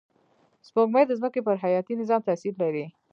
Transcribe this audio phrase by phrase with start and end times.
[0.67, 2.85] سپوږمۍ د ځمکې پر حیاتي نظام تأثیر لري